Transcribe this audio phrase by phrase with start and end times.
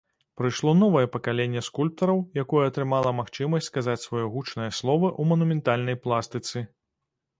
[0.39, 6.69] Прыйшло новае пакаленне скульптараў, якое атрымала магчымасць сказаць сваё гучнае слова ў манументальнай пластыцы.